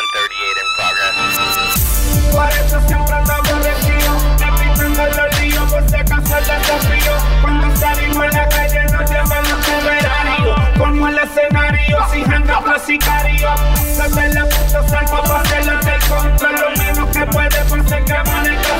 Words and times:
138 0.00 0.56
in 0.56 0.68
progress. 0.76 2.32
Por 2.32 2.48
eso 2.48 2.80
siempre 2.86 3.14
ando 3.14 3.32
aborrecido 3.32 4.16
Evitando 4.40 5.04
los 5.06 5.40
líos 5.40 5.72
por 5.72 5.82
si 5.88 5.96
el 5.96 6.04
desafío. 6.04 7.12
Cuando 7.42 7.76
salimos 7.76 8.24
en 8.24 8.30
la 8.30 8.48
calle 8.48 8.84
nos 8.84 9.10
llaman 9.10 9.42
los 9.50 9.60
temerarios 9.66 10.60
Como 10.78 11.08
el 11.08 11.18
escenario, 11.18 11.98
si 12.12 12.24
janga 12.24 12.60
los 12.60 12.82
sicarios 12.82 13.60
Desde 13.98 14.34
la 14.34 14.44
puta 14.44 14.88
salva 14.88 15.22
para 15.22 15.40
hacerlo 15.40 15.78
del 15.80 16.00
control. 16.08 16.60
Lo 16.60 16.82
menos 16.82 17.08
que 17.10 17.26
puede 17.26 17.64
por 17.68 17.88
ser 17.88 18.04
que 18.04 18.30
maneja 18.30 18.76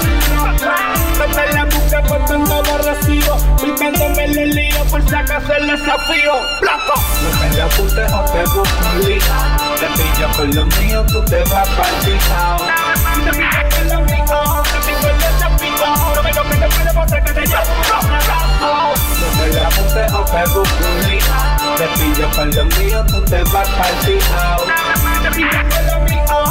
Desde 1.19 1.53
la 1.53 1.67
puta 1.67 2.03
por 2.03 2.25
tanto 2.25 2.55
aborrecido 2.55 3.37
Evitándome 3.63 4.29
los 4.29 4.55
líos 4.55 4.87
por 4.89 5.03
si 5.03 5.15
el 5.15 5.67
desafío. 5.67 6.33
¡Plato! 6.61 6.95
No 7.71 7.85
me 7.85 7.93
la 7.93 8.05
pute 8.05 8.05
o 8.05 8.25
te 8.25 8.43
busco 8.51 8.85
un 8.95 9.01
lío 9.01 9.37
Te 9.79 9.87
pillo 9.97 10.29
con 10.37 10.51
lo 10.55 10.67
mío, 10.67 11.05
tú 11.07 11.23
te 11.25 11.39
vas 11.45 11.69
pa'l 11.69 11.95
pijao 12.05 12.59
Te 13.25 13.31
pido 13.31 13.69
que 13.69 13.85
lo 13.85 14.01
mío, 14.01 14.63
te 14.65 14.79
pido 14.87 15.11
el 15.11 15.19
desafío 15.19 15.89
Lo 16.15 16.23
menos 16.23 16.47
que 16.47 16.57
te 16.57 16.69
puede 16.69 16.95
pasar 16.95 17.25
que 17.25 17.33
te 17.33 17.47
llevo 17.47 17.73
un 17.79 17.93
abrazo 17.95 18.95
No 19.21 19.27
me 19.39 19.49
la 19.53 19.69
pute 19.69 20.05
o 20.13 20.25
te 20.25 20.43
busco 20.53 20.85
un 20.85 21.11
lío 21.11 21.37
Te 21.77 21.87
pillo 21.99 22.31
con 22.35 22.51
lo 22.51 22.65
mío, 22.65 23.05
tú 23.07 23.21
te 23.23 23.43
vas 23.45 23.69
pa'l 23.69 23.95
pijao 24.05 24.65
Te 25.23 25.31
pido 25.31 25.51
que 25.51 25.81
lo 25.83 26.01
mío, 26.01 26.50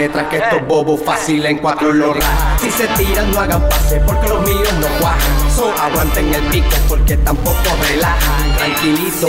letras 0.00 0.28
que 0.28 0.38
estos 0.38 0.66
bobos 0.66 0.98
fácil 1.04 1.44
en 1.44 1.58
cuatro 1.58 1.92
lo 1.92 2.14
Si 2.58 2.70
se 2.70 2.86
tiran 2.96 3.30
no 3.32 3.40
hagan 3.40 3.68
pase 3.68 4.00
porque 4.06 4.28
los 4.30 4.40
míos 4.46 4.72
no 4.80 4.86
cuajan. 4.98 5.50
So 5.54 5.74
aguanten 5.78 6.32
el 6.32 6.42
pico 6.44 6.74
porque 6.88 7.18
tampoco 7.18 7.68
relajan. 7.86 8.56
Tranquilito, 8.56 9.28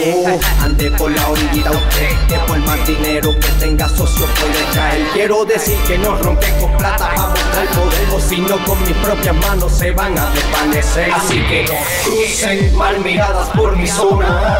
ande 0.61 0.89
por 0.91 1.11
la 1.11 1.27
orillita. 1.27 1.71
Usted 1.71 2.09
Que 2.29 2.35
por 2.47 2.57
más 2.59 2.87
dinero 2.87 3.37
que 3.37 3.47
tenga 3.59 3.89
socio 3.89 4.25
puede 4.39 4.63
caer. 4.73 5.05
Quiero 5.11 5.43
decir 5.43 5.75
que 5.85 5.97
no 5.97 6.15
ronque 6.15 6.47
con 6.61 6.71
plata 6.77 7.09
para 7.09 7.27
mostrar 7.27 7.67
poder 7.67 8.07
O 8.15 8.19
si 8.21 8.37
no 8.37 8.57
con 8.63 8.81
mis 8.83 8.95
propias 8.97 9.35
manos 9.35 9.73
se 9.73 9.91
van 9.91 10.17
a 10.17 10.29
desvanecer. 10.29 11.11
Así 11.11 11.41
que 11.49 11.65
no 11.65 11.73
crucen 12.05 12.77
mal 12.77 12.97
miradas 13.01 13.49
por 13.49 13.75
mi 13.75 13.87
zona. 13.87 14.59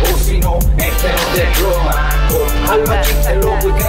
O 0.00 0.18
si 0.18 0.38
no, 0.38 0.60
este 0.78 1.08
no 1.08 1.36
de 1.36 1.60
broma. 1.60 2.10
Con 2.28 2.70
alma 2.70 3.00
chiste 3.02 3.34
loco 3.36 3.83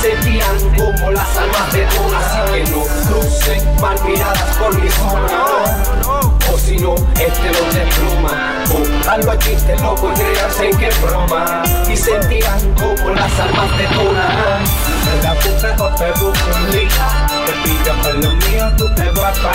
se 0.00 0.16
tiran 0.16 0.58
como 0.76 1.10
las 1.10 1.36
almas 1.36 1.72
de 1.72 1.84
todas 1.86 2.24
Así 2.24 2.38
que 2.52 2.70
no 2.70 2.82
crucen 3.06 3.80
mal 3.80 4.02
miradas 4.04 4.56
por 4.56 4.74
mi 4.80 4.88
zona. 4.90 5.44
O 6.52 6.58
si 6.58 6.76
no, 6.78 6.94
este 7.18 7.50
no 7.50 7.62
de 7.72 7.84
broma. 7.96 8.64
Con 8.70 8.82
alma 9.08 9.38
chiste 9.38 9.76
loco 9.78 10.10
y 10.10 10.14
créanse 10.14 10.70
que 10.78 10.88
es 10.88 11.02
broma. 11.02 11.62
Y 11.90 11.96
se 11.96 12.18
tiran 12.28 12.74
como 12.74 13.10
las 13.10 13.38
almas 13.40 13.78
de 13.78 13.88
Me 13.88 15.14
la 15.22 15.34
pute 15.34 15.70
o 15.82 15.88
te 15.94 16.10
busco 16.12 16.50
un 16.56 16.70
Te 16.70 17.52
pillo 17.64 17.94
con 18.02 18.20
lo 18.22 18.30
mío, 18.36 18.72
tú 18.78 18.94
te 18.94 19.10
vas 19.10 19.38
pa'l 19.38 19.49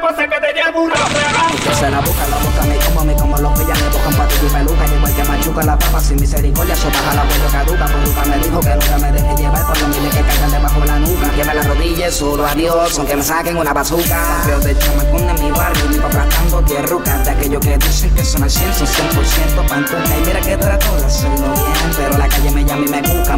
menos 0.00 0.18
que 0.18 0.40
te 0.40 0.52
llevo 0.52 0.82
un 0.82 0.90
Que 0.90 1.74
se 1.74 1.82
la 1.82 1.90
la 1.90 2.00
boca 2.00 2.62
me 2.66 2.76
como, 2.76 3.04
me 3.04 3.14
como 3.14 3.36
los 3.38 3.58
que 3.58 3.66
ya 3.66 3.74
me 3.74 3.88
buscan 3.90 4.14
patillo 4.14 4.46
y 4.46 4.50
peluca 4.50 4.86
Igual 4.86 5.14
que 5.14 5.24
machuca 5.24 5.62
la 5.62 5.78
papa 5.78 6.00
sin 6.00 6.16
misericordia, 6.20 6.74
eso 6.74 6.88
baja 6.88 7.14
la 7.14 7.22
huella 7.22 7.48
caduca 7.52 7.86
Poruca 7.86 8.24
me 8.24 8.38
dijo 8.38 8.60
que 8.60 8.70
nunca 8.70 8.98
me 8.98 9.12
deje 9.12 9.36
llevar 9.36 9.66
por 9.66 9.80
los 9.80 9.88
miles 9.88 10.14
que 10.14 10.22
cargan 10.22 10.50
debajo 10.50 10.84
la 10.84 10.98
nuca 10.98 11.32
Lleva 11.36 11.54
las 11.54 11.66
rodillas, 11.66 12.14
solo 12.14 12.46
a 12.46 12.54
Dios, 12.54 12.98
aunque 12.98 13.16
me 13.16 13.22
saquen 13.22 13.56
una 13.56 13.72
bazooka 13.72 14.42
Veo 14.46 14.60
de 14.60 14.78
chamacón 14.78 15.28
en 15.28 15.44
mi 15.44 15.50
barrio, 15.50 15.84
mi 15.88 15.96
papá 15.96 16.26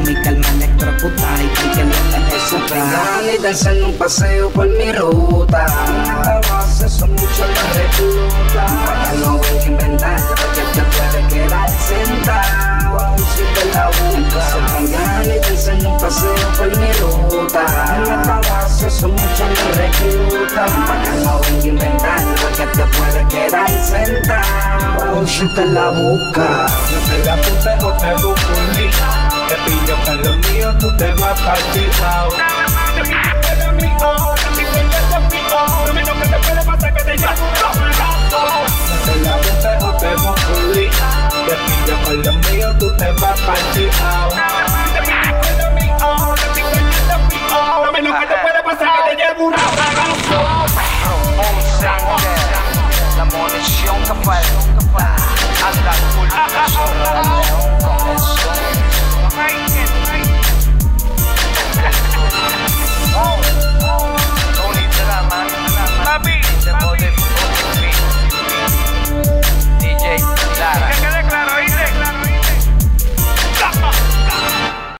Mi 0.04 0.14
que 0.20 0.30
me 0.32 0.48
electrocuta 0.48 1.28
y 1.40 1.46
cualquier 1.54 1.86
loca 1.86 2.18
me 2.18 2.40
sufra 2.48 2.82
Y 3.22 3.42
darse 3.42 3.82
un 3.84 3.96
paseo 3.96 4.50
por 4.50 4.66
mi 4.66 4.92
ruta. 4.92 5.66
Hace 6.58 6.88
son 6.88 7.10
mucho 7.12 7.44
la 7.46 7.62
recluta 7.72 8.66
Vaya 8.86 9.12
no 9.24 9.40
hay 9.44 9.58
que 9.58 9.66
inventar 9.66 10.20
porque 10.28 10.62
te 10.74 10.82
puede 10.82 11.28
quedar 11.28 11.70
sentado. 11.70 12.98
Aún 12.98 13.18
si 13.18 13.42
te 13.54 13.64
la 13.72 13.86
busca 13.86 14.40
Se 14.50 14.58
pongan 14.72 15.24
y 15.24 15.50
dicen 15.50 15.86
un 15.86 15.98
paseo 15.98 16.34
por 16.56 16.78
mi 16.78 16.92
ruta. 16.94 17.62
La 18.26 18.40
base 18.40 18.90
son 18.90 19.12
mucho 19.12 19.44
la 19.54 19.64
recluta 19.82 20.66
Vaya 20.66 21.14
no 21.22 21.40
hay 21.44 21.60
que 21.60 21.68
inventar 21.68 22.24
porque 22.42 22.66
te 22.66 22.84
puede 22.98 23.28
quedar 23.28 23.70
sentado. 23.70 25.10
Aún 25.10 25.28
si 25.28 25.46
te 25.54 25.64
la 25.66 25.90
busca 25.90 26.66
No 26.90 26.98
me 27.08 27.24
la 27.24 27.36
pute 27.36 27.84
o 27.84 27.92
te 27.92 28.06
lío 28.16 28.41
yo 29.86 29.96
con 30.04 30.22
lo 30.22 30.36
mío 30.36 30.74
tú 30.78 30.96
te 30.96 31.12
vas 31.14 31.40
partizado. 31.40 32.30
Eres 33.52 33.72
te 41.86 41.94
con 42.04 42.22
lo 42.22 42.32
te 48.26 48.36
puede 48.42 48.62
pasar 48.62 48.90
el 49.10 49.22
Satan 59.32 60.01